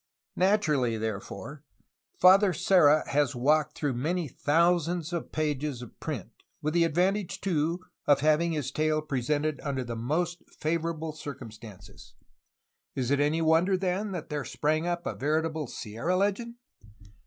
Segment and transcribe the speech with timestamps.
[0.35, 1.63] Naturally, therefore,
[2.19, 8.21] Father Serra has walked through many thousand pages of print, with the advantage, too, of
[8.21, 12.13] having his tale presented under the most favorable cir cumstances.
[12.95, 16.55] Is it any wonder, then, that there sprang up a veritable *'Serra legend?''